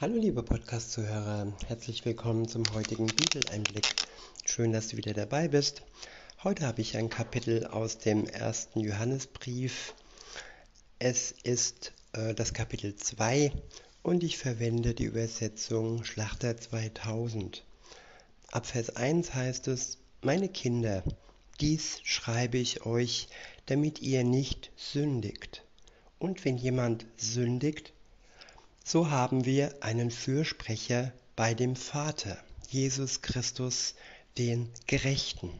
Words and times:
Hallo 0.00 0.14
liebe 0.16 0.44
Podcast-Zuhörer, 0.44 1.52
herzlich 1.66 2.04
willkommen 2.04 2.46
zum 2.46 2.62
heutigen 2.72 3.08
Bibeleinblick. 3.08 3.96
Schön, 4.44 4.70
dass 4.70 4.86
du 4.86 4.96
wieder 4.96 5.12
dabei 5.12 5.48
bist. 5.48 5.82
Heute 6.44 6.68
habe 6.68 6.82
ich 6.82 6.96
ein 6.96 7.10
Kapitel 7.10 7.66
aus 7.66 7.98
dem 7.98 8.24
ersten 8.24 8.78
Johannesbrief. 8.78 9.94
Es 11.00 11.32
ist 11.42 11.94
äh, 12.12 12.32
das 12.32 12.54
Kapitel 12.54 12.94
2 12.94 13.50
und 14.04 14.22
ich 14.22 14.38
verwende 14.38 14.94
die 14.94 15.02
Übersetzung 15.02 16.04
Schlachter 16.04 16.56
2000. 16.56 17.64
Ab 18.52 18.66
Vers 18.66 18.94
1 18.94 19.34
heißt 19.34 19.66
es, 19.66 19.98
meine 20.22 20.48
Kinder, 20.48 21.02
dies 21.58 21.98
schreibe 22.04 22.58
ich 22.58 22.86
euch, 22.86 23.26
damit 23.66 24.00
ihr 24.00 24.22
nicht 24.22 24.70
sündigt. 24.76 25.64
Und 26.20 26.44
wenn 26.44 26.56
jemand 26.56 27.04
sündigt, 27.16 27.92
so 28.88 29.10
haben 29.10 29.44
wir 29.44 29.82
einen 29.82 30.10
Fürsprecher 30.10 31.12
bei 31.36 31.52
dem 31.52 31.76
Vater, 31.76 32.42
Jesus 32.70 33.20
Christus, 33.20 33.94
den 34.38 34.70
Gerechten. 34.86 35.50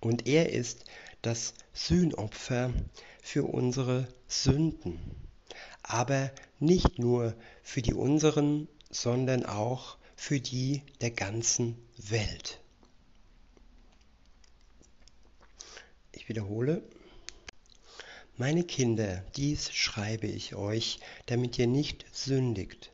Und 0.00 0.26
er 0.26 0.54
ist 0.54 0.86
das 1.20 1.52
Sühnopfer 1.74 2.72
für 3.20 3.44
unsere 3.44 4.08
Sünden, 4.26 5.00
aber 5.82 6.30
nicht 6.58 6.98
nur 6.98 7.34
für 7.62 7.82
die 7.82 7.92
unseren, 7.92 8.68
sondern 8.88 9.44
auch 9.44 9.98
für 10.16 10.40
die 10.40 10.80
der 11.02 11.10
ganzen 11.10 11.76
Welt. 11.98 12.58
Ich 16.12 16.26
wiederhole, 16.30 16.82
meine 18.42 18.64
Kinder, 18.64 19.22
dies 19.36 19.70
schreibe 19.70 20.26
ich 20.26 20.56
euch, 20.56 20.98
damit 21.26 21.60
ihr 21.60 21.68
nicht 21.68 22.04
sündigt. 22.10 22.90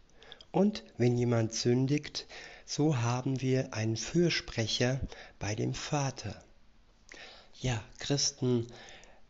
Und 0.53 0.85
wenn 0.99 1.17
jemand 1.17 1.55
sündigt, 1.55 2.27
so 2.67 2.99
haben 2.99 3.41
wir 3.41 3.73
einen 3.73 3.97
Fürsprecher 3.97 5.01
bei 5.39 5.55
dem 5.55 5.73
Vater. 5.73 6.39
Ja, 7.63 7.83
Christen, 7.99 8.67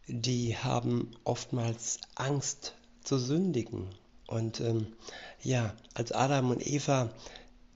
die 0.08 0.56
haben 0.56 1.12
oftmals 1.22 2.00
Angst 2.16 2.74
zu 3.04 3.16
sündigen. 3.16 3.86
Und 4.26 4.58
ähm, 4.58 4.88
ja, 5.44 5.76
als 5.94 6.10
Adam 6.10 6.50
und 6.50 6.66
Eva 6.66 7.12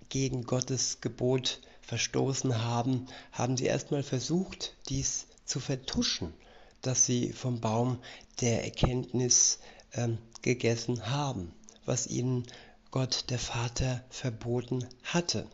gegen 0.09 0.43
Gottes 0.43 1.01
Gebot 1.01 1.61
verstoßen 1.83 2.65
haben, 2.65 3.07
haben 3.31 3.57
sie 3.57 3.67
erstmal 3.67 4.03
versucht, 4.03 4.75
dies 4.89 5.29
zu 5.45 5.61
vertuschen 5.61 6.35
dass 6.83 7.07
sie 7.07 7.33
vom 7.33 7.61
Baum 7.61 7.99
der 8.41 8.65
Erkenntnis 8.65 9.61
ähm, 9.95 10.19
gegessen 10.43 11.09
haben, 11.09 11.53
was 11.85 12.09
ihnen 12.09 12.45
Gott 12.91 13.31
der 13.31 13.39
Vater 13.39 14.05
verboten 14.11 14.87
hatte. 15.05 15.47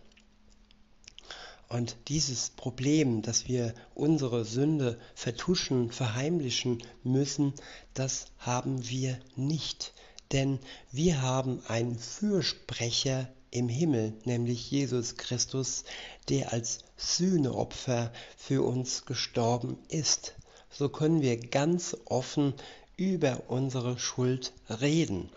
Und 1.68 1.96
dieses 2.08 2.48
Problem, 2.50 3.20
dass 3.20 3.46
wir 3.46 3.74
unsere 3.94 4.46
Sünde 4.46 4.98
vertuschen, 5.14 5.92
verheimlichen 5.92 6.82
müssen, 7.04 7.52
das 7.92 8.26
haben 8.38 8.88
wir 8.88 9.18
nicht. 9.36 9.92
Denn 10.32 10.58
wir 10.90 11.20
haben 11.20 11.62
einen 11.68 11.98
Fürsprecher 11.98 13.28
im 13.50 13.68
Himmel, 13.68 14.14
nämlich 14.24 14.70
Jesus 14.70 15.16
Christus, 15.16 15.84
der 16.30 16.52
als 16.54 16.78
Sühneopfer 16.96 18.12
für 18.36 18.62
uns 18.62 19.04
gestorben 19.04 19.78
ist 19.88 20.34
so 20.70 20.88
können 20.88 21.22
wir 21.22 21.38
ganz 21.38 21.96
offen 22.04 22.54
über 22.96 23.44
unsere 23.48 23.98
Schuld 23.98 24.52
reden. 24.68 25.30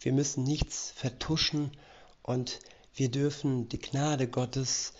Wir 0.00 0.12
müssen 0.12 0.44
nichts 0.44 0.92
vertuschen 0.96 1.70
und 2.22 2.60
wir 2.94 3.10
dürfen 3.10 3.68
die 3.68 3.78
Gnade 3.78 4.28
Gottes 4.28 4.92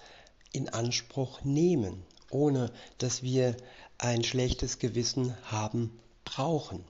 in 0.52 0.68
Anspruch 0.68 1.42
nehmen, 1.44 2.02
ohne 2.30 2.72
dass 2.98 3.22
wir 3.22 3.56
ein 3.98 4.24
schlechtes 4.24 4.78
Gewissen 4.78 5.36
haben 5.44 5.98
brauchen. 6.24 6.84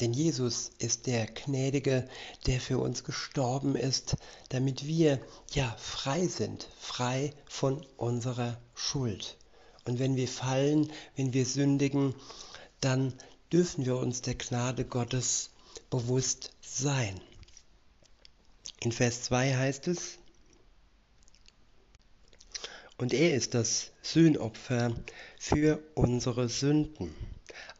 Denn 0.00 0.12
Jesus 0.12 0.70
ist 0.78 1.06
der 1.06 1.26
Gnädige, 1.26 2.08
der 2.46 2.60
für 2.60 2.78
uns 2.78 3.02
gestorben 3.02 3.74
ist, 3.74 4.16
damit 4.48 4.86
wir 4.86 5.20
ja 5.52 5.74
frei 5.78 6.26
sind, 6.28 6.68
frei 6.78 7.32
von 7.46 7.84
unserer 7.96 8.58
Schuld. 8.74 9.36
Und 9.88 9.98
wenn 9.98 10.16
wir 10.16 10.28
fallen, 10.28 10.92
wenn 11.16 11.32
wir 11.32 11.46
sündigen, 11.46 12.14
dann 12.82 13.14
dürfen 13.50 13.86
wir 13.86 13.96
uns 13.96 14.20
der 14.20 14.34
Gnade 14.34 14.84
Gottes 14.84 15.48
bewusst 15.88 16.52
sein. 16.60 17.18
In 18.80 18.92
Vers 18.92 19.22
2 19.22 19.56
heißt 19.56 19.88
es, 19.88 20.18
und 22.98 23.14
er 23.14 23.34
ist 23.34 23.54
das 23.54 23.90
Sühnopfer 24.02 24.92
für 25.38 25.82
unsere 25.94 26.50
Sünden, 26.50 27.14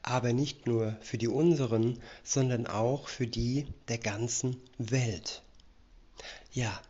aber 0.01 0.33
nicht 0.33 0.67
nur 0.67 0.97
für 1.03 1.19
die 1.19 1.29
unseren, 1.29 2.01
sondern 2.25 2.67
auch 2.67 3.09
für 3.09 3.27
die 3.27 3.67
der 3.89 3.99
ganzen 3.99 4.57
Welt. 4.79 5.43
Ja, 6.53 6.81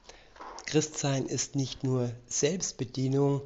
Christsein 0.67 1.27
ist 1.27 1.57
nicht 1.57 1.83
nur 1.83 2.13
Selbstbedienung, 2.29 3.43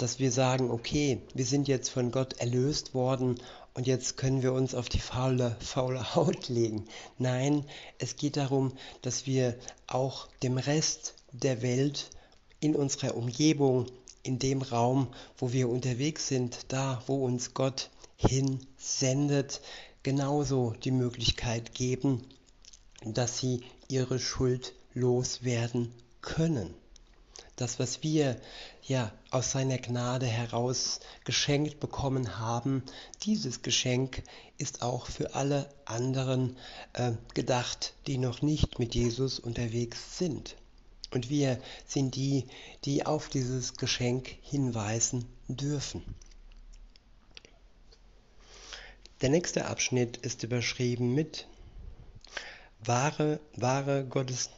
dass 0.00 0.18
wir 0.18 0.32
sagen, 0.32 0.70
okay, 0.70 1.20
wir 1.34 1.44
sind 1.44 1.68
jetzt 1.68 1.90
von 1.90 2.10
Gott 2.10 2.40
erlöst 2.40 2.94
worden 2.94 3.38
und 3.74 3.86
jetzt 3.86 4.16
können 4.16 4.42
wir 4.42 4.54
uns 4.54 4.74
auf 4.74 4.88
die 4.88 4.98
faule, 4.98 5.56
faule 5.60 6.14
Haut 6.14 6.48
legen. 6.48 6.86
Nein, 7.18 7.66
es 7.98 8.16
geht 8.16 8.38
darum, 8.38 8.72
dass 9.02 9.26
wir 9.26 9.54
auch 9.86 10.26
dem 10.42 10.56
Rest 10.56 11.14
der 11.32 11.60
Welt 11.60 12.10
in 12.60 12.74
unserer 12.74 13.14
Umgebung, 13.14 13.86
in 14.22 14.38
dem 14.38 14.62
Raum, 14.62 15.08
wo 15.36 15.52
wir 15.52 15.68
unterwegs 15.68 16.28
sind, 16.28 16.60
da, 16.68 17.02
wo 17.06 17.24
uns 17.24 17.52
Gott 17.52 17.90
hinsendet, 18.16 19.60
genauso 20.02 20.74
die 20.82 20.90
Möglichkeit 20.92 21.74
geben, 21.74 22.24
dass 23.04 23.38
sie 23.38 23.62
ihre 23.88 24.18
Schuld 24.18 24.72
loswerden 24.94 25.92
können 26.22 26.74
das, 27.60 27.78
was 27.78 28.02
wir 28.02 28.40
ja 28.82 29.12
aus 29.30 29.52
seiner 29.52 29.78
Gnade 29.78 30.26
heraus 30.26 31.00
geschenkt 31.24 31.80
bekommen 31.80 32.38
haben, 32.38 32.82
dieses 33.22 33.62
Geschenk 33.62 34.22
ist 34.58 34.82
auch 34.82 35.06
für 35.06 35.34
alle 35.34 35.68
anderen 35.84 36.56
äh, 36.94 37.12
gedacht, 37.34 37.94
die 38.06 38.18
noch 38.18 38.42
nicht 38.42 38.78
mit 38.78 38.94
Jesus 38.94 39.38
unterwegs 39.38 40.18
sind. 40.18 40.56
Und 41.12 41.28
wir 41.28 41.60
sind 41.86 42.14
die, 42.14 42.46
die 42.84 43.04
auf 43.04 43.28
dieses 43.28 43.74
Geschenk 43.74 44.36
hinweisen 44.42 45.26
dürfen. 45.48 46.02
Der 49.20 49.28
nächste 49.28 49.66
Abschnitt 49.66 50.16
ist 50.16 50.44
überschrieben 50.44 51.14
mit 51.14 51.46
wahre, 52.82 53.40
wahre 53.54 54.06
Gottes, 54.06 54.50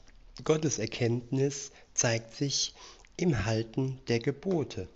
Gotteserkenntnis 0.45 1.73
zeigt 1.95 2.35
sich 2.35 2.75
im 3.17 3.45
Halten 3.45 4.01
der 4.09 4.19
Gebote. 4.19 4.89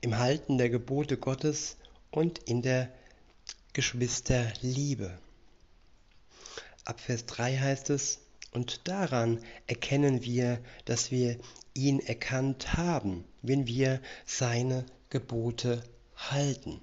Im 0.00 0.18
Halten 0.18 0.58
der 0.58 0.70
Gebote 0.70 1.16
Gottes 1.16 1.76
und 2.10 2.38
in 2.40 2.62
der 2.62 2.92
Geschwisterliebe. 3.72 5.18
Ab 6.84 7.00
Vers 7.00 7.26
3 7.26 7.58
heißt 7.58 7.90
es, 7.90 8.20
und 8.52 8.88
daran 8.88 9.44
erkennen 9.66 10.24
wir, 10.24 10.60
dass 10.84 11.10
wir 11.10 11.38
ihn 11.74 12.00
erkannt 12.00 12.74
haben, 12.74 13.24
wenn 13.42 13.66
wir 13.66 14.00
seine 14.26 14.84
Gebote 15.08 15.84
halten. 16.16 16.80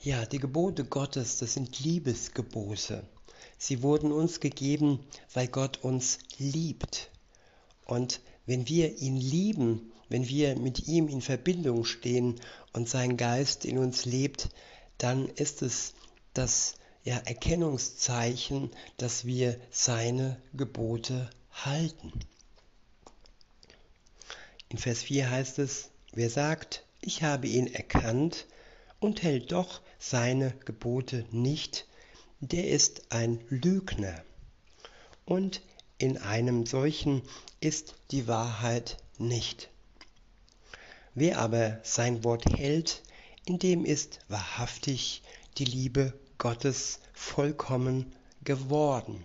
Ja, 0.00 0.24
die 0.24 0.38
Gebote 0.38 0.84
Gottes, 0.84 1.38
das 1.38 1.54
sind 1.54 1.80
Liebesgebote. 1.80 3.02
Sie 3.58 3.82
wurden 3.82 4.12
uns 4.12 4.38
gegeben, 4.38 5.00
weil 5.32 5.48
Gott 5.48 5.82
uns 5.82 6.18
liebt. 6.38 7.10
Und 7.86 8.20
wenn 8.44 8.68
wir 8.68 8.98
ihn 8.98 9.16
lieben, 9.16 9.92
wenn 10.08 10.28
wir 10.28 10.56
mit 10.56 10.86
ihm 10.86 11.08
in 11.08 11.22
Verbindung 11.22 11.84
stehen 11.84 12.40
und 12.72 12.88
sein 12.88 13.16
Geist 13.16 13.64
in 13.64 13.78
uns 13.78 14.04
lebt, 14.04 14.50
dann 14.98 15.28
ist 15.28 15.62
es 15.62 15.94
das 16.34 16.74
ja, 17.04 17.16
Erkennungszeichen, 17.18 18.70
dass 18.98 19.24
wir 19.24 19.58
seine 19.70 20.40
Gebote 20.52 21.30
halten. 21.52 22.12
In 24.68 24.78
Vers 24.78 25.02
4 25.02 25.30
heißt 25.30 25.58
es, 25.60 25.90
wer 26.12 26.28
sagt, 26.28 26.84
ich 27.00 27.22
habe 27.22 27.46
ihn 27.46 27.72
erkannt 27.72 28.46
und 28.98 29.22
hält 29.22 29.52
doch 29.52 29.80
seine 29.98 30.52
Gebote 30.64 31.24
nicht, 31.30 31.86
der 32.40 32.68
ist 32.68 33.12
ein 33.12 33.40
Lügner. 33.48 34.24
Und 35.24 35.62
in 35.98 36.18
einem 36.18 36.66
solchen 36.66 37.22
ist 37.60 37.94
die 38.10 38.28
Wahrheit 38.28 38.98
nicht. 39.18 39.70
Wer 41.14 41.38
aber 41.38 41.80
sein 41.82 42.24
Wort 42.24 42.44
hält, 42.44 43.02
in 43.46 43.58
dem 43.58 43.84
ist 43.84 44.18
wahrhaftig 44.28 45.22
die 45.56 45.64
Liebe 45.64 46.12
Gottes 46.36 47.00
vollkommen 47.14 48.12
geworden. 48.44 49.24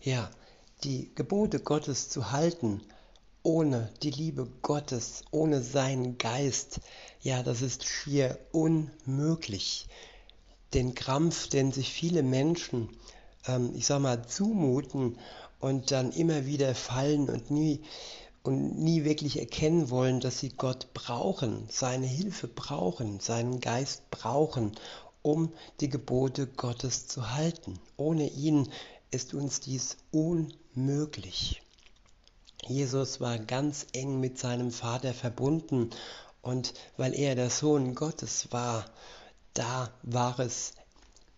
Ja, 0.00 0.30
die 0.84 1.10
Gebote 1.14 1.60
Gottes 1.60 2.08
zu 2.08 2.30
halten, 2.32 2.80
ohne 3.42 3.92
die 4.02 4.10
Liebe 4.10 4.48
Gottes, 4.62 5.24
ohne 5.30 5.62
seinen 5.62 6.16
Geist, 6.16 6.80
ja, 7.20 7.42
das 7.42 7.60
ist 7.60 7.84
schier 7.84 8.38
unmöglich. 8.52 9.86
Den 10.74 10.94
Krampf, 10.94 11.48
den 11.48 11.72
sich 11.72 11.92
viele 11.92 12.22
Menschen, 12.22 12.88
ähm, 13.46 13.72
ich 13.74 13.86
sag 13.86 14.00
mal, 14.00 14.26
zumuten 14.26 15.18
und 15.60 15.90
dann 15.90 16.12
immer 16.12 16.46
wieder 16.46 16.74
fallen 16.74 17.28
und 17.28 17.50
nie 17.50 17.82
und 18.42 18.78
nie 18.78 19.04
wirklich 19.04 19.40
erkennen 19.40 19.90
wollen, 19.90 20.20
dass 20.20 20.38
sie 20.38 20.50
Gott 20.50 20.94
brauchen, 20.94 21.66
seine 21.68 22.06
Hilfe 22.06 22.46
brauchen, 22.46 23.18
seinen 23.18 23.60
Geist 23.60 24.08
brauchen, 24.10 24.72
um 25.22 25.52
die 25.80 25.88
Gebote 25.88 26.46
Gottes 26.46 27.08
zu 27.08 27.34
halten. 27.34 27.80
Ohne 27.96 28.28
ihn 28.28 28.68
ist 29.10 29.34
uns 29.34 29.58
dies 29.58 29.96
unmöglich. 30.12 31.60
Jesus 32.68 33.20
war 33.20 33.38
ganz 33.38 33.86
eng 33.92 34.20
mit 34.20 34.38
seinem 34.38 34.70
Vater 34.70 35.12
verbunden 35.12 35.90
und 36.42 36.74
weil 36.96 37.14
er 37.14 37.34
der 37.34 37.50
Sohn 37.50 37.96
Gottes 37.96 38.52
war, 38.52 38.84
da 39.54 39.90
war 40.02 40.38
es, 40.38 40.74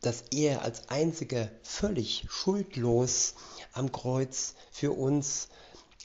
dass 0.01 0.25
er 0.31 0.63
als 0.63 0.89
einziger 0.89 1.51
völlig 1.63 2.27
schuldlos 2.31 3.35
am 3.73 3.93
Kreuz 3.93 4.55
für 4.71 4.93
uns 4.93 5.49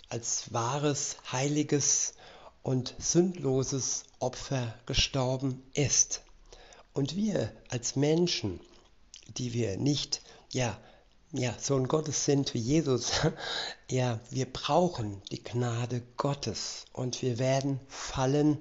als 0.10 0.54
wahres, 0.54 1.18
heiliges 1.32 2.14
und 2.62 2.96
sündloses 3.00 4.06
Opfer 4.20 4.74
gestorben 4.86 5.64
ist. 5.74 6.22
Und 6.94 7.16
wir 7.16 7.52
als 7.70 7.96
Menschen, 7.96 8.60
die 9.38 9.54
wir 9.54 9.78
nicht, 9.78 10.22
ja, 10.52 10.78
ja, 11.32 11.56
Sohn 11.60 11.88
Gottes 11.88 12.26
sind 12.26 12.54
wie 12.54 12.60
Jesus, 12.60 13.12
ja, 13.90 14.20
wir 14.30 14.46
brauchen 14.46 15.22
die 15.32 15.44
Gnade 15.44 16.04
Gottes 16.16 16.86
und 16.94 17.24
wir 17.24 17.40
werden 17.40 17.80
fallen, 17.88 18.60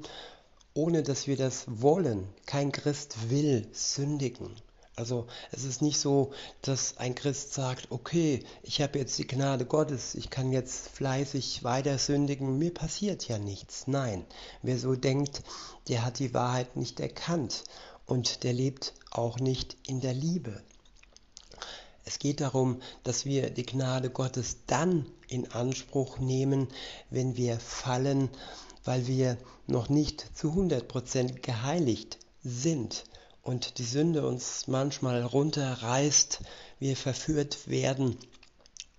ohne 0.73 1.02
dass 1.02 1.26
wir 1.26 1.37
das 1.37 1.64
wollen. 1.67 2.26
Kein 2.46 2.73
Christ 2.73 3.28
will 3.28 3.69
sündigen. 3.73 4.56
Also 4.94 5.26
es 5.52 5.64
ist 5.64 5.80
nicht 5.80 5.98
so, 5.98 6.32
dass 6.60 6.98
ein 6.98 7.14
Christ 7.14 7.54
sagt, 7.54 7.90
okay, 7.90 8.44
ich 8.62 8.82
habe 8.82 8.98
jetzt 8.98 9.18
die 9.18 9.26
Gnade 9.26 9.64
Gottes, 9.64 10.14
ich 10.14 10.28
kann 10.28 10.52
jetzt 10.52 10.88
fleißig 10.90 11.64
weiter 11.64 11.96
sündigen, 11.96 12.58
mir 12.58 12.74
passiert 12.74 13.26
ja 13.26 13.38
nichts. 13.38 13.86
Nein, 13.86 14.26
wer 14.60 14.78
so 14.78 14.94
denkt, 14.94 15.42
der 15.88 16.04
hat 16.04 16.18
die 16.18 16.34
Wahrheit 16.34 16.76
nicht 16.76 17.00
erkannt 17.00 17.64
und 18.04 18.42
der 18.42 18.52
lebt 18.52 18.92
auch 19.10 19.38
nicht 19.38 19.78
in 19.86 20.00
der 20.00 20.12
Liebe. 20.12 20.62
Es 22.04 22.18
geht 22.18 22.40
darum, 22.40 22.82
dass 23.02 23.24
wir 23.24 23.48
die 23.48 23.64
Gnade 23.64 24.10
Gottes 24.10 24.58
dann 24.66 25.06
in 25.28 25.50
Anspruch 25.52 26.18
nehmen, 26.18 26.68
wenn 27.08 27.36
wir 27.36 27.58
fallen, 27.58 28.28
weil 28.84 29.06
wir 29.06 29.38
noch 29.66 29.88
nicht 29.88 30.36
zu 30.36 30.48
100% 30.48 31.40
geheiligt 31.40 32.18
sind 32.42 33.04
und 33.42 33.78
die 33.78 33.84
Sünde 33.84 34.26
uns 34.26 34.66
manchmal 34.68 35.22
runterreißt, 35.22 36.40
wir 36.78 36.96
verführt 36.96 37.68
werden. 37.68 38.16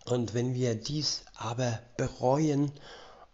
Und 0.06 0.34
wenn 0.34 0.54
wir 0.54 0.76
dies 0.76 1.24
aber 1.36 1.80
bereuen 1.98 2.72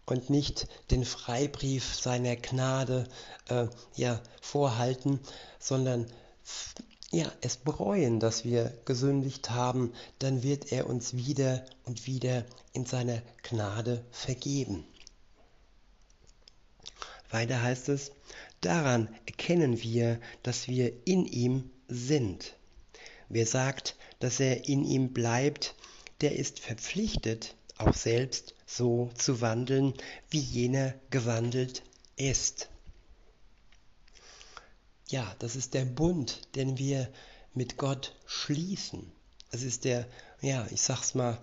und 0.06 0.30
nicht 0.30 0.68
den 0.90 1.04
Freibrief 1.04 1.94
seiner 1.94 2.36
Gnade 2.36 3.08
äh, 3.48 3.66
ja, 3.96 4.20
vorhalten, 4.40 5.20
sondern 5.58 6.06
ja, 7.10 7.30
es 7.40 7.56
bereuen, 7.56 8.20
dass 8.20 8.44
wir 8.44 8.72
gesündigt 8.84 9.50
haben, 9.50 9.92
dann 10.20 10.44
wird 10.44 10.70
er 10.70 10.88
uns 10.88 11.14
wieder 11.16 11.64
und 11.84 12.06
wieder 12.06 12.44
in 12.72 12.86
seiner 12.86 13.20
Gnade 13.42 14.04
vergeben. 14.12 14.84
Weiter 17.30 17.62
heißt 17.62 17.88
es, 17.88 18.12
daran 18.60 19.08
erkennen 19.26 19.82
wir, 19.82 20.20
dass 20.42 20.68
wir 20.68 20.92
in 21.06 21.26
ihm 21.26 21.70
sind. 21.88 22.56
Wer 23.28 23.46
sagt, 23.46 23.96
dass 24.18 24.40
er 24.40 24.68
in 24.68 24.84
ihm 24.84 25.12
bleibt, 25.12 25.74
der 26.20 26.36
ist 26.36 26.60
verpflichtet, 26.60 27.54
auch 27.78 27.94
selbst 27.94 28.54
so 28.66 29.10
zu 29.14 29.40
wandeln, 29.40 29.94
wie 30.28 30.40
jener 30.40 30.94
gewandelt 31.10 31.82
ist. 32.16 32.68
Ja, 35.08 35.34
das 35.38 35.56
ist 35.56 35.74
der 35.74 35.84
Bund, 35.84 36.42
den 36.54 36.78
wir 36.78 37.08
mit 37.54 37.76
Gott 37.78 38.14
schließen. 38.26 39.10
Es 39.50 39.62
ist 39.62 39.84
der, 39.84 40.06
ja, 40.40 40.66
ich 40.70 40.82
sag's 40.82 41.14
mal 41.14 41.38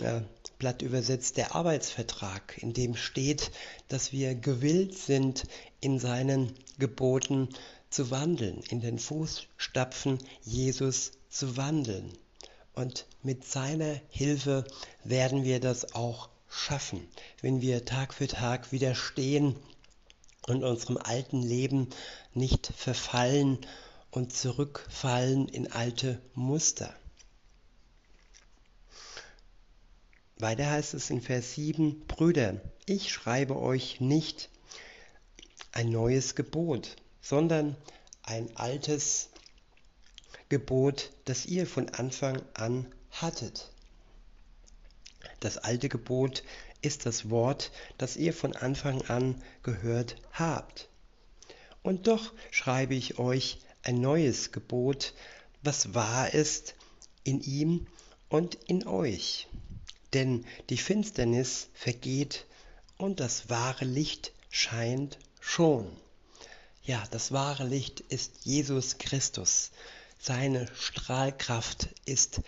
äh, 0.00 0.22
platt 0.62 0.80
übersetzt, 0.80 1.38
der 1.38 1.56
Arbeitsvertrag, 1.56 2.56
in 2.62 2.72
dem 2.72 2.94
steht, 2.94 3.50
dass 3.88 4.12
wir 4.12 4.36
gewillt 4.36 4.96
sind, 4.96 5.42
in 5.80 5.98
seinen 5.98 6.54
Geboten 6.78 7.48
zu 7.90 8.12
wandeln, 8.12 8.62
in 8.70 8.80
den 8.80 9.00
Fußstapfen 9.00 10.18
Jesus 10.44 11.14
zu 11.28 11.56
wandeln. 11.56 12.12
Und 12.74 13.06
mit 13.24 13.44
seiner 13.44 14.00
Hilfe 14.08 14.64
werden 15.02 15.42
wir 15.42 15.58
das 15.58 15.96
auch 15.96 16.28
schaffen, 16.48 17.08
wenn 17.40 17.60
wir 17.60 17.84
Tag 17.84 18.14
für 18.14 18.28
Tag 18.28 18.70
widerstehen 18.70 19.56
und 20.46 20.62
unserem 20.62 20.96
alten 20.96 21.42
Leben 21.42 21.88
nicht 22.34 22.68
verfallen 22.76 23.58
und 24.12 24.32
zurückfallen 24.32 25.48
in 25.48 25.72
alte 25.72 26.22
Muster. 26.36 26.94
Weiter 30.42 30.68
heißt 30.68 30.94
es 30.94 31.08
in 31.08 31.20
Vers 31.20 31.54
7, 31.54 32.00
Brüder, 32.08 32.60
ich 32.84 33.12
schreibe 33.12 33.60
euch 33.60 34.00
nicht 34.00 34.50
ein 35.70 35.90
neues 35.90 36.34
Gebot, 36.34 36.96
sondern 37.20 37.76
ein 38.24 38.50
altes 38.56 39.30
Gebot, 40.48 41.12
das 41.26 41.46
ihr 41.46 41.64
von 41.64 41.90
Anfang 41.90 42.42
an 42.54 42.92
hattet. 43.12 43.70
Das 45.38 45.58
alte 45.58 45.88
Gebot 45.88 46.42
ist 46.80 47.06
das 47.06 47.30
Wort, 47.30 47.70
das 47.96 48.16
ihr 48.16 48.34
von 48.34 48.56
Anfang 48.56 49.02
an 49.02 49.40
gehört 49.62 50.16
habt. 50.32 50.88
Und 51.84 52.08
doch 52.08 52.32
schreibe 52.50 52.96
ich 52.96 53.20
euch 53.20 53.60
ein 53.84 54.00
neues 54.00 54.50
Gebot, 54.50 55.14
was 55.62 55.94
wahr 55.94 56.34
ist 56.34 56.74
in 57.22 57.40
ihm 57.42 57.86
und 58.28 58.56
in 58.66 58.88
euch. 58.88 59.46
Denn 60.14 60.44
die 60.68 60.76
Finsternis 60.76 61.68
vergeht 61.74 62.46
und 62.98 63.20
das 63.20 63.48
wahre 63.48 63.84
Licht 63.84 64.32
scheint 64.50 65.18
schon. 65.40 65.90
Ja, 66.84 67.02
das 67.10 67.32
wahre 67.32 67.64
Licht 67.64 68.00
ist 68.00 68.44
Jesus 68.44 68.98
Christus. 68.98 69.70
Seine 70.18 70.68
Strahlkraft 70.74 71.88
ist 72.04 72.42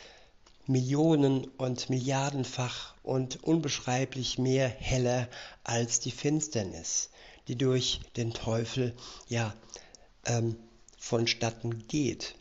Millionen 0.66 1.44
und 1.44 1.90
Milliardenfach 1.90 2.94
und 3.02 3.42
unbeschreiblich 3.44 4.38
mehr 4.38 4.68
heller 4.68 5.28
als 5.62 6.00
die 6.00 6.10
Finsternis, 6.10 7.10
die 7.48 7.56
durch 7.56 8.00
den 8.16 8.32
Teufel 8.32 8.94
ja 9.28 9.54
ähm, 10.24 10.56
vonstatten 10.98 11.86
geht. 11.86 12.34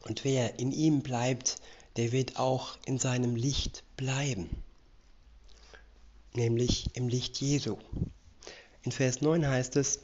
Und 0.00 0.24
wer 0.24 0.58
in 0.58 0.72
ihm 0.72 1.00
bleibt, 1.00 1.56
der 1.96 2.12
wird 2.12 2.38
auch 2.38 2.76
in 2.86 2.98
seinem 2.98 3.36
Licht 3.36 3.82
bleiben, 3.98 4.48
nämlich 6.32 6.96
im 6.96 7.08
Licht 7.08 7.36
Jesu. 7.42 7.76
In 8.82 8.92
Vers 8.92 9.20
9 9.20 9.46
heißt 9.46 9.76
es, 9.76 9.98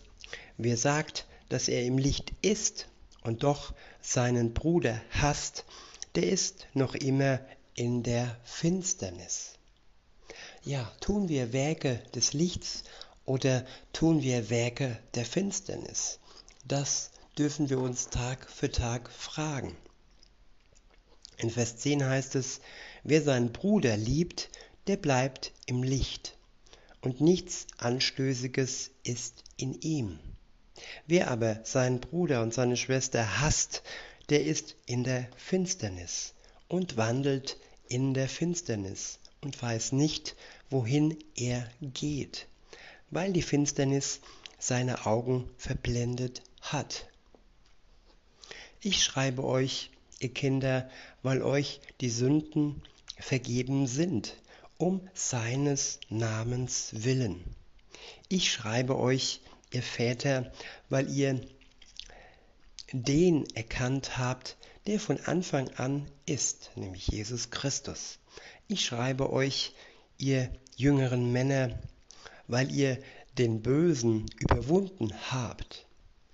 wer 0.59 0.77
sagt, 0.77 1.27
dass 1.49 1.69
er 1.69 1.85
im 1.85 1.97
Licht 1.97 2.33
ist 2.43 2.89
und 3.23 3.45
doch 3.45 3.73
seinen 4.03 4.53
Bruder 4.53 5.01
hasst, 5.11 5.65
der 6.17 6.29
ist 6.29 6.67
noch 6.75 6.95
immer 6.95 7.41
in 7.75 8.03
der 8.03 8.37
Finsternis. 8.45 9.53
Ja, 10.65 10.93
tun 11.01 11.29
wir 11.29 11.53
Werke 11.53 12.03
des 12.15 12.33
Lichts 12.33 12.83
oder 13.25 13.65
tun 13.93 14.23
wir 14.23 14.51
Werke 14.51 14.99
der 15.15 15.25
Finsternis? 15.25 16.19
Das 16.67 17.11
dürfen 17.39 17.71
wir 17.71 17.79
uns 17.79 18.09
Tag 18.09 18.51
für 18.51 18.71
Tag 18.71 19.11
fragen. 19.11 19.77
In 21.37 21.51
Vers 21.51 21.77
10 21.77 22.05
heißt 22.05 22.35
es, 22.37 22.61
wer 23.05 23.23
seinen 23.23 23.53
Bruder 23.53 23.97
liebt, 23.97 24.51
der 24.87 24.97
bleibt 24.97 25.53
im 25.67 25.83
Licht, 25.83 26.37
und 27.01 27.21
nichts 27.21 27.67
Anstößiges 27.79 28.91
ist 29.05 29.45
in 29.57 29.81
ihm. 29.81 30.19
Wer 31.07 31.31
aber 31.31 31.61
seinen 31.65 32.01
Bruder 32.01 32.43
und 32.43 32.53
seine 32.53 32.77
Schwester 32.77 33.41
hasst, 33.41 33.83
der 34.31 34.45
ist 34.45 34.75
in 34.87 35.05
der 35.05 35.29
Finsternis 35.37 36.35
und 36.69 36.97
wandelt 36.97 37.59
in 37.89 38.15
der 38.15 38.29
Finsternis 38.29 39.19
und 39.43 39.61
weiß 39.61 39.93
nicht, 39.93 40.35
wohin 40.71 41.17
er 41.37 41.69
geht, 41.81 42.47
weil 43.11 43.33
die 43.33 43.43
Finsternis 43.43 44.21
seine 44.59 45.05
Augen 45.05 45.51
verblendet 45.59 46.43
hat. 46.63 47.07
Ich 48.81 49.03
schreibe 49.05 49.45
euch, 49.45 49.91
ihr 50.21 50.33
Kinder, 50.33 50.91
weil 51.23 51.43
euch 51.43 51.81
die 52.01 52.11
Sünden 52.11 52.83
vergeben 53.19 53.87
sind, 53.87 54.37
um 54.77 55.09
seines 55.15 56.01
Namens 56.09 56.91
willen. 56.93 57.43
Ich 58.29 58.53
schreibe 58.53 58.99
euch, 58.99 59.41
ihr 59.73 59.83
Väter, 59.83 60.53
weil 60.89 61.11
ihr 61.11 61.41
den 62.93 63.47
erkannt 63.55 64.19
habt, 64.19 64.57
der 64.87 65.01
von 65.01 65.19
Anfang 65.21 65.69
an 65.77 66.07
ist, 66.27 66.71
nämlich 66.77 67.09
Jesus 67.09 67.51
Christus. 67.51 68.19
Ich 68.69 68.85
schreibe 68.85 69.33
euch, 69.33 69.75
ihr 70.19 70.51
jüngeren 70.77 71.33
Männer, 71.33 71.79
weil 72.47 72.71
ihr 72.71 72.99
den 73.39 73.63
Bösen 73.63 74.27
überwunden 74.39 75.13
habt. 75.31 75.87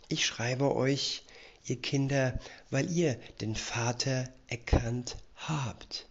Ich 0.09 0.27
schreibe 0.27 0.75
euch, 0.75 1.23
ihr 1.65 1.81
Kinder, 1.81 2.39
weil 2.71 2.91
ihr 2.91 3.15
den 3.41 3.55
Vater 3.55 4.29
erkannt 4.49 5.17
habt. 5.37 6.10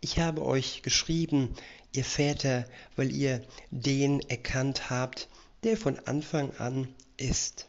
Ich 0.00 0.20
habe 0.20 0.44
euch 0.44 0.82
geschrieben, 0.82 1.54
ihr 1.92 2.04
Väter, 2.04 2.64
weil 2.94 3.10
ihr 3.10 3.42
den 3.70 4.20
erkannt 4.20 4.90
habt, 4.90 5.28
der 5.64 5.76
von 5.76 5.98
Anfang 6.00 6.54
an 6.58 6.94
ist. 7.16 7.66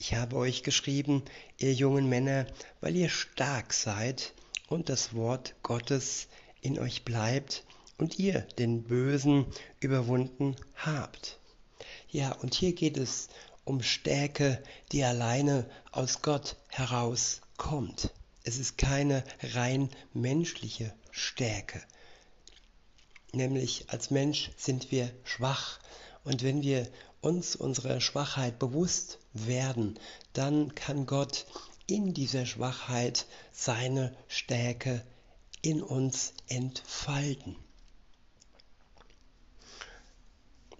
Ich 0.00 0.14
habe 0.14 0.36
euch 0.36 0.64
geschrieben, 0.64 1.22
ihr 1.58 1.72
jungen 1.72 2.08
Männer, 2.08 2.46
weil 2.80 2.96
ihr 2.96 3.08
stark 3.08 3.72
seid 3.72 4.34
und 4.68 4.88
das 4.88 5.14
Wort 5.14 5.54
Gottes 5.62 6.26
in 6.60 6.80
euch 6.80 7.04
bleibt 7.04 7.64
und 7.98 8.18
ihr 8.18 8.40
den 8.58 8.82
Bösen 8.82 9.46
überwunden 9.78 10.56
habt. 10.74 11.38
Ja, 12.08 12.32
und 12.32 12.54
hier 12.54 12.74
geht 12.74 12.96
es 12.96 13.28
um 13.64 13.82
Stärke, 13.82 14.60
die 14.90 15.04
alleine 15.04 15.70
aus 15.92 16.22
Gott 16.22 16.56
herauskommt. 16.68 18.10
Es 18.44 18.58
ist 18.58 18.76
keine 18.78 19.24
rein 19.54 19.88
menschliche 20.12 20.92
Stärke. 21.10 21.80
Nämlich 23.32 23.86
als 23.88 24.10
Mensch 24.10 24.50
sind 24.56 24.90
wir 24.90 25.10
schwach. 25.24 25.78
Und 26.24 26.42
wenn 26.42 26.62
wir 26.62 26.88
uns 27.20 27.56
unserer 27.56 28.00
Schwachheit 28.00 28.58
bewusst 28.58 29.18
werden, 29.32 29.98
dann 30.32 30.74
kann 30.74 31.06
Gott 31.06 31.46
in 31.86 32.14
dieser 32.14 32.46
Schwachheit 32.46 33.26
seine 33.52 34.14
Stärke 34.28 35.04
in 35.62 35.82
uns 35.82 36.34
entfalten. 36.48 37.56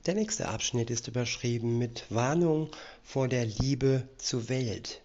Der 0.07 0.15
nächste 0.15 0.49
Abschnitt 0.49 0.91
ist 0.91 1.07
überschrieben 1.07 1.79
mit 1.79 2.05
Warnung 2.11 2.71
vor 3.05 3.29
der 3.29 3.47
Liebe 3.47 4.09
zur 4.19 4.49
Welt. 4.49 5.02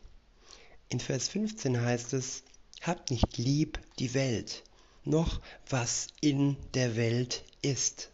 In 0.89 0.99
Vers 0.99 1.27
15 1.29 1.81
heißt 1.81 2.13
es, 2.13 2.43
habt 2.81 3.11
nicht 3.11 3.37
lieb 3.37 3.79
die 3.99 4.13
Welt, 4.13 4.63
noch 5.03 5.41
was 5.69 6.07
in 6.21 6.55
der 6.73 6.95
Welt 6.95 7.43
ist. 7.61 8.09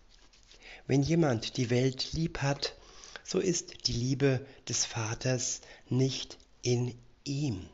Wenn 0.87 1.03
jemand 1.03 1.57
die 1.57 1.69
Welt 1.69 2.13
lieb 2.13 2.39
hat, 2.39 2.75
so 3.23 3.39
ist 3.39 3.87
die 3.87 3.93
Liebe 3.93 4.45
des 4.67 4.85
Vaters 4.85 5.61
nicht 5.87 6.37
in 6.61 6.97
ihm. 7.23 7.69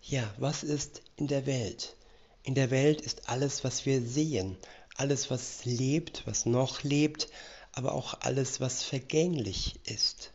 Ja, 0.00 0.34
was 0.38 0.64
ist 0.64 1.02
in 1.16 1.28
der 1.28 1.46
Welt? 1.46 1.94
In 2.42 2.54
der 2.54 2.70
Welt 2.70 3.00
ist 3.00 3.28
alles, 3.28 3.62
was 3.62 3.86
wir 3.86 4.02
sehen, 4.02 4.56
alles, 4.96 5.30
was 5.30 5.64
lebt, 5.64 6.26
was 6.26 6.44
noch 6.44 6.82
lebt, 6.82 7.28
aber 7.72 7.92
auch 7.92 8.20
alles, 8.22 8.60
was 8.60 8.82
vergänglich 8.82 9.78
ist. 9.84 10.31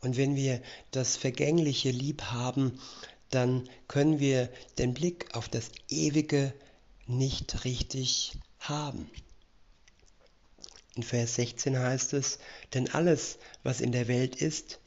Und 0.00 0.16
wenn 0.16 0.36
wir 0.36 0.62
das 0.90 1.16
Vergängliche 1.16 1.90
lieb 1.90 2.22
haben, 2.22 2.80
dann 3.30 3.68
können 3.88 4.20
wir 4.20 4.48
den 4.78 4.94
Blick 4.94 5.34
auf 5.34 5.48
das 5.48 5.70
Ewige 5.88 6.52
nicht 7.06 7.64
richtig 7.64 8.32
haben. 8.60 9.10
In 10.94 11.02
Vers 11.02 11.36
16 11.36 11.78
heißt 11.78 12.12
es, 12.14 12.38
denn 12.74 12.90
alles, 12.90 13.38
was 13.62 13.80
in 13.80 13.92
der 13.92 14.08
Welt 14.08 14.36
ist, 14.36 14.80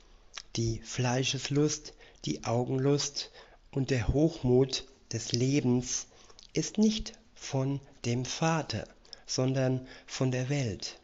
die 0.56 0.82
Fleischeslust, 0.84 1.94
die 2.26 2.44
Augenlust 2.44 3.32
und 3.72 3.90
der 3.90 4.10
Hochmut 4.10 4.86
des 5.12 5.32
Lebens, 5.32 6.08
ist 6.54 6.78
nicht 6.78 7.14
von 7.34 7.80
dem 8.06 8.26
Vater, 8.26 8.88
sondern 9.26 9.88
von 10.06 10.32
der 10.32 10.50
Welt. 10.50 11.00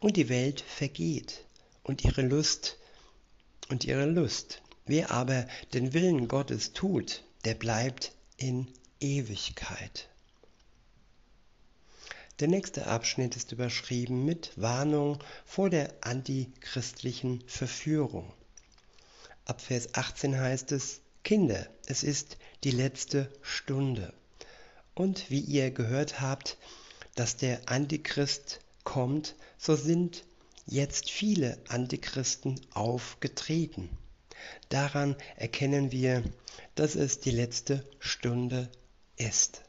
Und 0.00 0.16
die 0.16 0.28
Welt 0.28 0.60
vergeht 0.60 1.44
und 1.84 2.04
ihre 2.04 2.22
Lust 2.22 2.78
und 3.72 3.84
ihre 3.86 4.04
Lust. 4.04 4.62
Wer 4.84 5.10
aber 5.10 5.46
den 5.72 5.94
Willen 5.94 6.28
Gottes 6.28 6.74
tut, 6.74 7.24
der 7.46 7.54
bleibt 7.54 8.12
in 8.36 8.68
Ewigkeit. 9.00 10.10
Der 12.38 12.48
nächste 12.48 12.86
Abschnitt 12.86 13.34
ist 13.34 13.50
überschrieben 13.50 14.26
mit 14.26 14.52
Warnung 14.56 15.18
vor 15.46 15.70
der 15.70 15.94
antichristlichen 16.02 17.42
Verführung. 17.46 18.32
Ab 19.46 19.60
Vers 19.62 19.94
18 19.94 20.38
heißt 20.38 20.72
es, 20.72 21.00
Kinder, 21.24 21.66
es 21.86 22.02
ist 22.02 22.36
die 22.64 22.72
letzte 22.72 23.32
Stunde. 23.40 24.12
Und 24.94 25.30
wie 25.30 25.40
ihr 25.40 25.70
gehört 25.70 26.20
habt, 26.20 26.58
dass 27.14 27.38
der 27.38 27.60
Antichrist 27.70 28.60
kommt, 28.84 29.34
so 29.56 29.76
sind 29.76 30.24
jetzt 30.66 31.10
viele 31.10 31.58
Antichristen 31.68 32.60
aufgetreten. 32.72 33.88
Daran 34.68 35.16
erkennen 35.36 35.92
wir, 35.92 36.22
dass 36.74 36.94
es 36.94 37.20
die 37.20 37.30
letzte 37.30 37.84
Stunde 37.98 38.68
ist. 39.16 39.62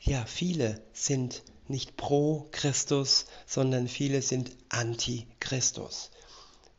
Ja, 0.00 0.24
viele 0.24 0.80
sind 0.92 1.42
nicht 1.68 1.96
pro 1.96 2.48
Christus, 2.50 3.26
sondern 3.46 3.86
viele 3.86 4.22
sind 4.22 4.50
anti. 4.68 5.26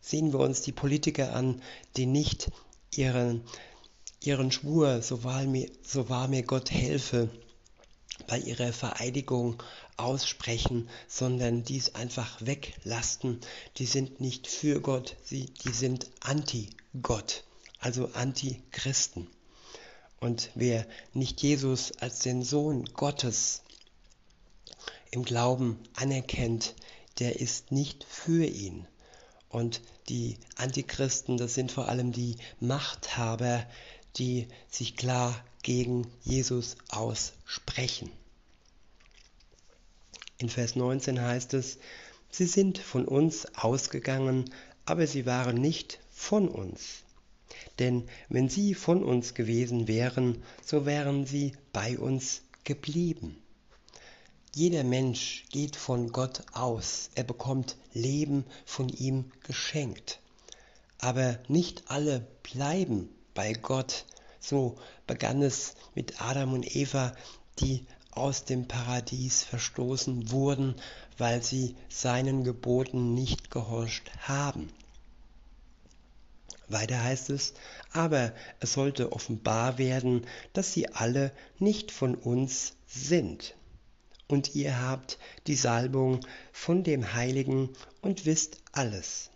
Sehen 0.01 0.33
wir 0.33 0.39
uns 0.39 0.61
die 0.61 0.71
Politiker 0.71 1.33
an, 1.35 1.61
die 1.95 2.05
nicht 2.05 2.51
ihren, 2.93 3.43
ihren 4.21 4.51
Schwur, 4.51 5.01
so 5.01 5.23
wahr, 5.23 5.43
mir, 5.45 5.69
so 5.83 6.09
wahr 6.09 6.27
mir 6.27 6.43
Gott 6.43 6.71
helfe, 6.71 7.29
bei 8.27 8.39
ihrer 8.39 8.73
Vereidigung 8.73 9.61
aussprechen, 10.01 10.89
sondern 11.07 11.63
dies 11.63 11.95
einfach 11.95 12.45
weglasten. 12.45 13.39
Die 13.77 13.85
sind 13.85 14.19
nicht 14.19 14.47
für 14.47 14.81
Gott, 14.81 15.15
sie, 15.23 15.45
die 15.63 15.71
sind 15.71 16.09
anti-Gott, 16.21 17.43
also 17.79 18.09
anti-Christen. 18.13 19.27
Und 20.19 20.51
wer 20.53 20.85
nicht 21.13 21.41
Jesus 21.41 21.93
als 21.99 22.19
den 22.19 22.43
Sohn 22.43 22.85
Gottes 22.93 23.63
im 25.09 25.23
Glauben 25.23 25.79
anerkennt, 25.95 26.75
der 27.19 27.39
ist 27.39 27.71
nicht 27.71 28.03
für 28.03 28.45
ihn. 28.45 28.87
Und 29.49 29.81
die 30.09 30.37
Antichristen, 30.55 31.37
das 31.37 31.53
sind 31.53 31.71
vor 31.71 31.89
allem 31.89 32.11
die 32.11 32.37
Machthaber, 32.59 33.65
die 34.17 34.47
sich 34.69 34.95
klar 34.95 35.43
gegen 35.63 36.07
Jesus 36.23 36.77
aussprechen. 36.89 38.11
In 40.41 40.49
Vers 40.49 40.75
19 40.75 41.21
heißt 41.21 41.53
es, 41.53 41.77
sie 42.31 42.47
sind 42.47 42.79
von 42.79 43.05
uns 43.05 43.45
ausgegangen, 43.53 44.49
aber 44.85 45.05
sie 45.05 45.27
waren 45.27 45.61
nicht 45.61 45.99
von 46.09 46.47
uns. 46.47 47.03
Denn 47.77 48.09
wenn 48.27 48.49
sie 48.49 48.73
von 48.73 49.03
uns 49.03 49.35
gewesen 49.35 49.87
wären, 49.87 50.41
so 50.65 50.87
wären 50.87 51.27
sie 51.27 51.51
bei 51.73 51.99
uns 51.99 52.41
geblieben. 52.63 53.37
Jeder 54.55 54.83
Mensch 54.83 55.45
geht 55.51 55.75
von 55.75 56.11
Gott 56.11 56.41
aus, 56.53 57.11
er 57.13 57.23
bekommt 57.23 57.77
Leben 57.93 58.43
von 58.65 58.89
ihm 58.89 59.31
geschenkt. 59.43 60.21
Aber 60.97 61.37
nicht 61.49 61.83
alle 61.85 62.25
bleiben 62.41 63.09
bei 63.35 63.53
Gott. 63.53 64.05
So 64.39 64.75
begann 65.05 65.43
es 65.43 65.75
mit 65.93 66.19
Adam 66.19 66.53
und 66.53 66.75
Eva, 66.75 67.15
die 67.59 67.85
aus 68.11 68.45
dem 68.45 68.67
Paradies 68.67 69.43
verstoßen 69.43 70.31
wurden, 70.31 70.75
weil 71.17 71.41
sie 71.41 71.75
seinen 71.89 72.43
Geboten 72.43 73.13
nicht 73.13 73.51
gehorcht 73.51 74.11
haben. 74.27 74.69
Weiter 76.67 77.03
heißt 77.03 77.29
es, 77.31 77.53
aber 77.91 78.33
es 78.59 78.73
sollte 78.73 79.11
offenbar 79.11 79.77
werden, 79.77 80.25
dass 80.53 80.73
sie 80.73 80.87
alle 80.93 81.31
nicht 81.59 81.91
von 81.91 82.15
uns 82.15 82.73
sind 82.87 83.55
und 84.31 84.55
ihr 84.55 84.81
habt 84.81 85.17
die 85.47 85.55
Salbung 85.55 86.21
von 86.51 86.83
dem 86.83 87.13
Heiligen 87.13 87.69
und 88.01 88.25
wisst 88.25 88.57
alles. 88.71 89.29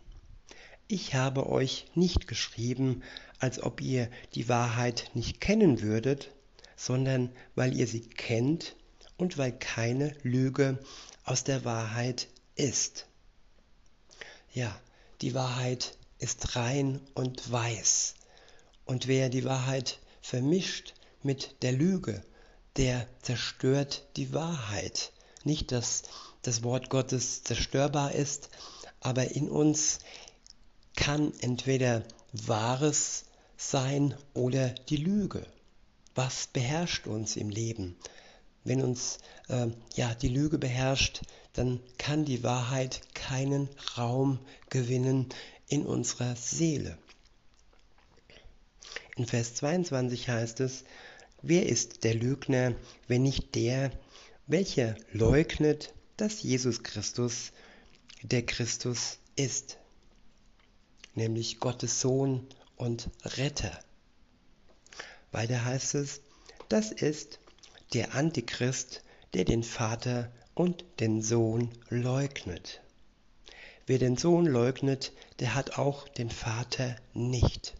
Ich 0.87 1.15
habe 1.15 1.49
euch 1.49 1.87
nicht 1.95 2.27
geschrieben, 2.27 3.03
als 3.39 3.61
ob 3.61 3.81
ihr 3.81 4.09
die 4.33 4.47
Wahrheit 4.47 5.11
nicht 5.13 5.41
kennen 5.41 5.81
würdet, 5.81 6.31
sondern 6.75 7.31
weil 7.55 7.75
ihr 7.75 7.87
sie 7.87 8.01
kennt 8.01 8.75
und 9.17 9.37
weil 9.37 9.51
keine 9.51 10.15
Lüge 10.23 10.79
aus 11.23 11.43
der 11.43 11.65
Wahrheit 11.65 12.27
ist. 12.55 13.07
Ja, 14.53 14.79
die 15.21 15.33
Wahrheit 15.33 15.97
ist 16.19 16.55
rein 16.55 17.01
und 17.13 17.51
weiß. 17.51 18.15
Und 18.85 19.07
wer 19.07 19.29
die 19.29 19.43
Wahrheit 19.43 19.99
vermischt 20.21 20.93
mit 21.23 21.61
der 21.61 21.71
Lüge, 21.71 22.23
der 22.77 23.07
zerstört 23.21 24.07
die 24.15 24.33
Wahrheit. 24.33 25.11
Nicht, 25.43 25.71
dass 25.71 26.03
das 26.41 26.63
Wort 26.63 26.89
Gottes 26.89 27.43
zerstörbar 27.43 28.13
ist, 28.13 28.49
aber 28.99 29.31
in 29.31 29.49
uns 29.49 29.99
kann 30.95 31.33
entweder 31.39 32.03
Wahres 32.31 33.25
sein 33.57 34.15
oder 34.33 34.69
die 34.69 34.97
Lüge. 34.97 35.45
Was 36.15 36.47
beherrscht 36.47 37.07
uns 37.07 37.35
im 37.35 37.49
Leben? 37.49 37.97
Wenn 38.63 38.81
uns 38.81 39.19
äh, 39.49 39.67
ja 39.95 40.15
die 40.15 40.29
Lüge 40.29 40.57
beherrscht, 40.57 41.21
dann 41.53 41.81
kann 41.97 42.25
die 42.25 42.43
Wahrheit 42.43 43.01
keinen 43.13 43.69
Raum 43.97 44.39
gewinnen 44.69 45.27
in 45.67 45.85
unserer 45.85 46.35
Seele. 46.35 46.97
In 49.17 49.25
Vers 49.25 49.55
22 49.55 50.29
heißt 50.29 50.61
es, 50.61 50.83
wer 51.41 51.65
ist 51.67 52.03
der 52.03 52.15
Lügner, 52.15 52.75
wenn 53.07 53.23
nicht 53.23 53.55
der, 53.55 53.91
welcher 54.47 54.95
leugnet, 55.11 55.93
dass 56.17 56.41
Jesus 56.41 56.83
Christus 56.83 57.51
der 58.21 58.45
Christus 58.45 59.19
ist, 59.35 59.77
nämlich 61.13 61.59
Gottes 61.59 62.01
Sohn 62.01 62.47
und 62.77 63.09
Retter. 63.23 63.84
Weiter 65.35 65.65
heißt 65.65 65.95
es, 65.95 66.21
das 66.69 66.93
ist 66.93 67.39
der 67.93 68.15
Antichrist, 68.15 69.03
der 69.33 69.43
den 69.43 69.63
Vater 69.63 70.31
und 70.53 70.85
den 71.01 71.21
Sohn 71.21 71.71
leugnet. 71.89 72.81
Wer 73.85 73.99
den 73.99 74.15
Sohn 74.15 74.45
leugnet, 74.45 75.11
der 75.39 75.53
hat 75.53 75.77
auch 75.77 76.07
den 76.07 76.29
Vater 76.29 76.95
nicht. 77.13 77.75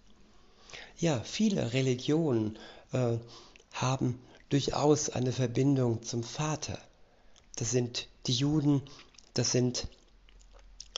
Ja, 0.98 1.22
viele 1.22 1.72
Religionen 1.72 2.60
äh, 2.92 3.18
haben 3.72 4.20
durchaus 4.50 5.10
eine 5.10 5.32
Verbindung 5.32 6.04
zum 6.04 6.24
Vater. 6.24 6.78
Das 7.56 7.72
sind 7.72 8.10
die 8.28 8.34
Juden, 8.34 8.82
das 9.34 9.54
sind 9.54 9.88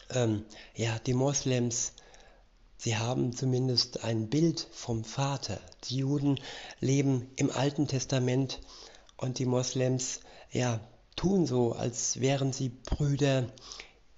ähm, 0.10 0.44
ja, 0.76 0.98
die 1.06 1.14
Moslems, 1.14 1.94
sie 2.78 2.98
haben 2.98 3.36
zumindest 3.36 4.04
ein 4.04 4.30
Bild 4.30 4.68
vom 4.72 5.04
Vater. 5.04 5.60
Die 5.86 5.98
Juden 5.98 6.40
leben 6.80 7.30
im 7.36 7.52
Alten 7.52 7.88
Testament 7.88 8.60
und 9.18 9.40
die 9.40 9.46
Moslems 9.46 10.22
ja, 10.52 10.80
tun 11.16 11.46
so, 11.46 11.74
als 11.74 12.20
wären 12.20 12.54
sie 12.54 12.70
Brüder 12.70 13.48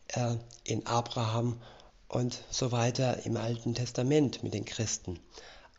äh, 0.09 0.35
in 0.63 0.85
Abraham 0.85 1.61
und 2.07 2.43
so 2.51 2.71
weiter 2.71 3.25
im 3.25 3.37
Alten 3.37 3.73
Testament 3.73 4.43
mit 4.43 4.53
den 4.53 4.65
Christen. 4.65 5.19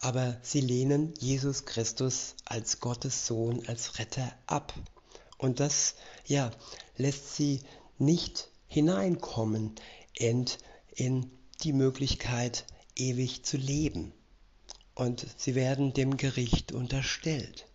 Aber 0.00 0.38
sie 0.42 0.60
lehnen 0.60 1.12
Jesus 1.18 1.66
Christus 1.66 2.34
als 2.46 2.80
Gottes 2.80 3.26
Sohn, 3.26 3.66
als 3.66 3.98
Retter 3.98 4.32
ab. 4.46 4.72
Und 5.36 5.60
das 5.60 5.94
ja, 6.24 6.50
lässt 6.96 7.36
sie 7.36 7.60
nicht 7.98 8.48
hineinkommen 8.66 9.74
in, 10.14 10.46
in 10.94 11.30
die 11.60 11.72
Möglichkeit, 11.72 12.64
ewig 12.96 13.44
zu 13.44 13.56
leben. 13.56 14.12
Und 14.94 15.26
sie 15.36 15.54
werden 15.54 15.92
dem 15.94 16.16
Gericht 16.16 16.72
unterstellt. 16.72 17.66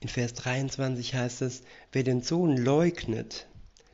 In 0.00 0.08
Vers 0.08 0.34
23 0.34 1.14
heißt 1.14 1.42
es, 1.42 1.62
wer 1.92 2.04
den 2.04 2.22
Sohn 2.22 2.56
leugnet, 2.56 3.46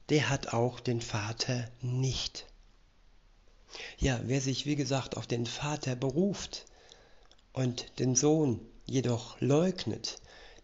der 0.09 0.29
hat 0.29 0.53
auch 0.53 0.79
den 0.79 1.01
Vater 1.01 1.69
nicht. 1.81 2.47
Ja, 3.99 4.21
wer 4.25 4.41
sich 4.41 4.67
wie 4.67 4.77
gesagt 4.77 5.17
auf 5.17 5.27
den 5.27 5.47
Vater 5.47 5.97
beruft 5.97 6.67
und 7.53 7.99
den 7.99 8.15
Sohn 8.15 8.61
jedoch 8.85 9.41
leugnet, 9.41 10.21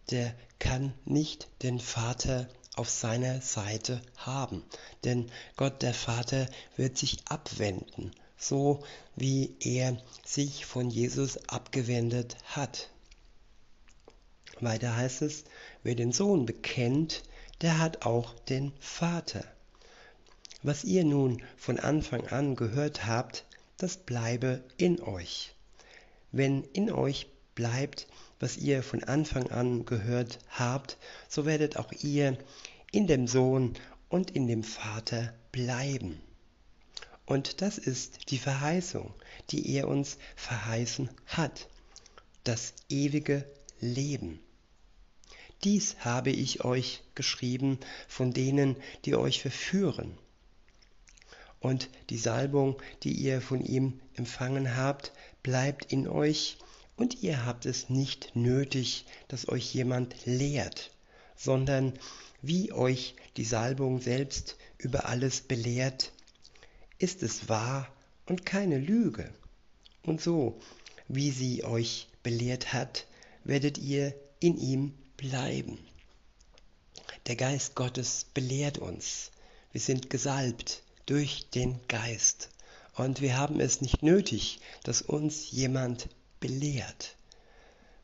der 0.09 0.33
kann 0.59 0.93
nicht 1.05 1.47
den 1.61 1.79
Vater 1.79 2.47
auf 2.75 2.89
seiner 2.89 3.41
Seite 3.41 4.01
haben. 4.17 4.63
Denn 5.03 5.29
Gott 5.57 5.81
der 5.81 5.93
Vater 5.93 6.47
wird 6.75 6.97
sich 6.97 7.19
abwenden, 7.25 8.11
so 8.37 8.83
wie 9.15 9.55
er 9.59 9.97
sich 10.25 10.65
von 10.65 10.89
Jesus 10.89 11.37
abgewendet 11.49 12.37
hat. 12.45 12.89
Weiter 14.59 14.95
heißt 14.95 15.21
es, 15.23 15.43
wer 15.83 15.95
den 15.95 16.11
Sohn 16.11 16.45
bekennt, 16.45 17.23
der 17.61 17.79
hat 17.79 18.05
auch 18.05 18.33
den 18.39 18.73
Vater. 18.79 19.43
Was 20.61 20.83
ihr 20.83 21.03
nun 21.03 21.43
von 21.57 21.79
Anfang 21.79 22.27
an 22.27 22.55
gehört 22.55 23.05
habt, 23.05 23.45
das 23.77 23.97
bleibe 23.97 24.63
in 24.77 25.01
euch. 25.01 25.53
Wenn 26.31 26.63
in 26.63 26.91
euch 26.91 27.27
bleibt, 27.55 28.07
was 28.39 28.57
ihr 28.57 28.83
von 28.83 29.03
Anfang 29.03 29.49
an 29.51 29.85
gehört 29.85 30.39
habt, 30.49 30.97
so 31.29 31.45
werdet 31.45 31.77
auch 31.77 31.91
ihr 31.91 32.37
in 32.91 33.07
dem 33.07 33.27
Sohn 33.27 33.73
und 34.09 34.31
in 34.31 34.47
dem 34.47 34.63
Vater 34.63 35.33
bleiben. 35.51 36.21
Und 37.25 37.61
das 37.61 37.77
ist 37.77 38.31
die 38.31 38.37
Verheißung, 38.37 39.13
die 39.49 39.73
er 39.75 39.87
uns 39.87 40.17
verheißen 40.35 41.09
hat, 41.25 41.69
das 42.43 42.73
ewige 42.89 43.45
Leben. 43.79 44.39
Dies 45.63 45.95
habe 45.99 46.31
ich 46.31 46.65
euch 46.65 47.01
geschrieben 47.15 47.79
von 48.09 48.33
denen, 48.33 48.75
die 49.05 49.15
euch 49.15 49.41
verführen. 49.41 50.17
Und 51.61 51.89
die 52.09 52.17
Salbung, 52.17 52.81
die 53.03 53.13
ihr 53.13 53.39
von 53.39 53.63
ihm 53.63 54.01
empfangen 54.15 54.75
habt, 54.75 55.13
bleibt 55.41 55.93
in 55.93 56.09
euch 56.09 56.57
und 56.95 57.23
ihr 57.23 57.45
habt 57.45 57.65
es 57.65 57.89
nicht 57.89 58.35
nötig, 58.35 59.05
dass 59.27 59.47
euch 59.49 59.73
jemand 59.73 60.15
lehrt, 60.25 60.91
sondern 61.35 61.93
wie 62.41 62.71
euch 62.71 63.15
die 63.37 63.45
Salbung 63.45 64.01
selbst 64.01 64.57
über 64.77 65.05
alles 65.05 65.41
belehrt, 65.41 66.11
ist 66.99 67.23
es 67.23 67.49
wahr 67.49 67.91
und 68.25 68.45
keine 68.45 68.77
Lüge. 68.77 69.29
Und 70.03 70.21
so, 70.21 70.59
wie 71.07 71.31
sie 71.31 71.63
euch 71.63 72.07
belehrt 72.21 72.73
hat, 72.73 73.07
werdet 73.43 73.77
ihr 73.77 74.13
in 74.39 74.57
ihm 74.57 74.93
bleiben. 75.17 75.79
Der 77.27 77.35
Geist 77.37 77.75
Gottes 77.75 78.25
belehrt 78.33 78.77
uns. 78.77 79.31
Wir 79.71 79.81
sind 79.81 80.09
gesalbt 80.09 80.83
durch 81.05 81.49
den 81.49 81.79
Geist. 81.87 82.49
Und 82.95 83.21
wir 83.21 83.37
haben 83.37 83.59
es 83.59 83.81
nicht 83.81 84.03
nötig, 84.03 84.59
dass 84.83 85.01
uns 85.01 85.49
jemand 85.51 86.09
belehrt. 86.43 87.15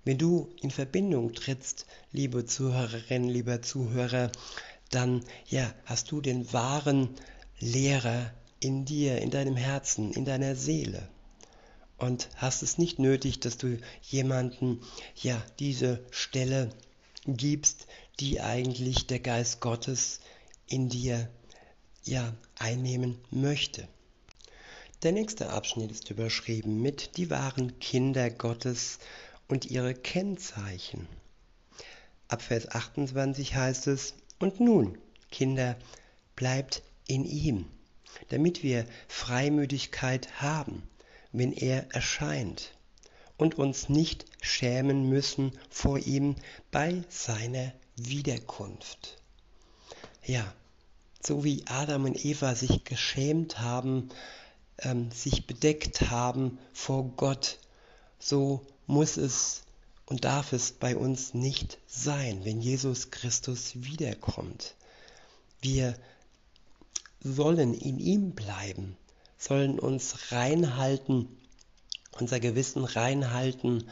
Wenn 0.06 0.18
du 0.18 0.48
in 0.62 0.72
Verbindung 0.72 1.34
trittst, 1.34 1.86
liebe 2.14 2.46
Zuhörerin, 2.46 3.28
lieber 3.28 3.62
Zuhörer, 3.62 4.32
dann 4.92 5.26
ja, 5.50 5.74
hast 5.84 6.10
du 6.10 6.22
den 6.22 6.54
wahren 6.54 7.10
Lehrer 7.60 8.34
in 8.62 8.86
dir, 8.86 9.22
in 9.22 9.30
deinem 9.30 9.58
Herzen, 9.58 10.14
in 10.14 10.24
deiner 10.24 10.56
Seele. 10.56 11.10
Und 11.98 12.30
hast 12.38 12.64
es 12.64 12.78
nicht 12.78 12.98
nötig, 12.98 13.42
dass 13.42 13.58
du 13.58 13.78
jemanden 14.04 14.80
ja 15.16 15.44
diese 15.60 16.00
Stelle 16.10 16.70
gibst, 17.28 17.88
die 18.22 18.40
eigentlich 18.40 19.06
der 19.06 19.20
Geist 19.20 19.60
Gottes 19.60 20.22
in 20.66 20.88
dir 20.88 21.30
ja 22.06 22.34
einnehmen 22.58 23.20
möchte. 23.32 23.86
Der 25.02 25.14
nächste 25.14 25.52
Abschnitt 25.52 25.92
ist 25.92 26.10
überschrieben 26.10 26.82
mit 26.82 27.16
die 27.16 27.30
wahren 27.30 27.80
Kinder 27.80 28.30
Gottes 28.30 29.00
und 29.48 29.72
ihre 29.72 29.94
Kennzeichen. 29.94 31.08
Ab 32.28 32.42
Vers 32.42 32.70
28 32.70 33.56
heißt 33.56 33.88
es, 33.88 34.14
und 34.40 34.60
nun, 34.60 34.98
Kinder, 35.32 35.78
bleibt 36.36 36.82
in 37.08 37.24
ihm, 37.24 37.66
damit 38.28 38.62
wir 38.62 38.86
Freimütigkeit 39.08 40.42
haben, 40.42 40.84
wenn 41.32 41.54
er 41.54 41.90
erscheint, 41.96 42.74
und 43.38 43.58
uns 43.58 43.88
nicht 43.88 44.26
schämen 44.42 45.08
müssen 45.08 45.54
vor 45.70 45.98
ihm 46.00 46.36
bei 46.72 47.04
seiner 47.08 47.72
Wiederkunft. 47.96 49.18
Ja, 50.26 50.54
so 51.26 51.46
wie 51.46 51.64
Adam 51.68 52.04
und 52.04 52.26
Eva 52.26 52.54
sich 52.54 52.84
geschämt 52.84 53.60
haben, 53.60 54.10
ähm, 54.82 55.12
sich 55.12 55.48
bedeckt 55.48 56.10
haben 56.10 56.58
vor 56.74 57.06
Gott, 57.16 57.60
so 58.20 58.66
muss 58.88 59.18
es 59.18 59.64
und 60.06 60.26
darf 60.26 60.54
es 60.54 60.72
bei 60.72 60.98
uns 60.98 61.34
nicht 61.34 61.78
sein, 61.88 62.44
wenn 62.44 62.62
Jesus 62.62 63.12
Christus 63.12 63.84
wiederkommt. 63.84 64.76
Wir 65.62 65.96
sollen 67.22 67.74
in 67.74 68.00
ihm 68.00 68.32
bleiben, 68.32 68.98
sollen 69.38 69.78
uns 69.80 70.32
reinhalten, 70.32 71.28
unser 72.12 72.40
Gewissen 72.40 72.84
reinhalten 72.84 73.90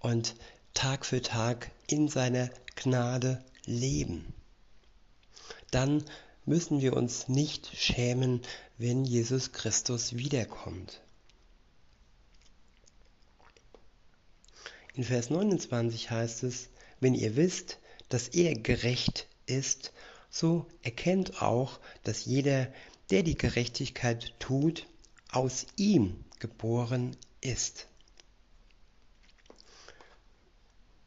und 0.00 0.36
Tag 0.74 1.04
für 1.04 1.20
Tag 1.20 1.70
in 1.86 2.08
seiner 2.08 2.48
Gnade 2.76 3.44
leben. 3.66 4.32
Dann 5.70 6.04
müssen 6.48 6.80
wir 6.80 6.96
uns 6.96 7.28
nicht 7.28 7.70
schämen, 7.76 8.40
wenn 8.78 9.04
Jesus 9.04 9.52
Christus 9.52 10.16
wiederkommt. 10.16 11.02
In 14.94 15.04
Vers 15.04 15.30
29 15.30 16.10
heißt 16.10 16.42
es, 16.42 16.70
wenn 17.00 17.14
ihr 17.14 17.36
wisst, 17.36 17.78
dass 18.08 18.28
er 18.28 18.54
gerecht 18.54 19.28
ist, 19.46 19.92
so 20.30 20.66
erkennt 20.82 21.42
auch, 21.42 21.78
dass 22.02 22.24
jeder, 22.24 22.72
der 23.10 23.22
die 23.22 23.36
Gerechtigkeit 23.36 24.34
tut, 24.38 24.86
aus 25.30 25.66
ihm 25.76 26.24
geboren 26.40 27.16
ist. 27.40 27.86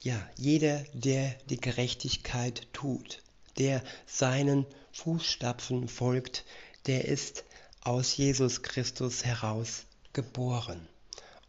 Ja, 0.02 0.30
jeder, 0.38 0.84
der 0.94 1.36
die 1.50 1.60
Gerechtigkeit 1.60 2.68
tut, 2.74 3.21
der 3.58 3.84
seinen 4.06 4.66
Fußstapfen 4.94 5.88
folgt, 5.88 6.46
der 6.88 7.06
ist 7.06 7.46
aus 7.84 8.16
Jesus 8.18 8.62
Christus 8.62 9.26
heraus 9.26 9.86
geboren. 10.14 10.88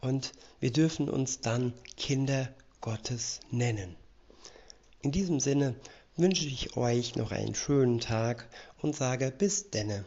Und 0.01 0.33
wir 0.59 0.71
dürfen 0.71 1.09
uns 1.09 1.41
dann 1.41 1.73
Kinder 1.97 2.53
Gottes 2.81 3.39
nennen. 3.51 3.95
In 5.01 5.11
diesem 5.11 5.39
Sinne 5.39 5.75
wünsche 6.15 6.45
ich 6.45 6.77
euch 6.77 7.15
noch 7.15 7.31
einen 7.31 7.55
schönen 7.55 7.99
Tag 7.99 8.47
und 8.81 8.95
sage 8.95 9.31
bis 9.31 9.69
denne. 9.69 10.05